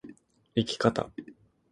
[0.55, 1.11] 生き方